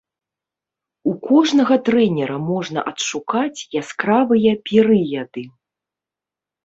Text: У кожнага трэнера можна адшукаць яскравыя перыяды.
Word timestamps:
У 1.11 1.13
кожнага 1.27 1.75
трэнера 1.89 2.37
можна 2.47 2.79
адшукаць 2.93 3.59
яскравыя 3.83 4.51
перыяды. 4.71 5.43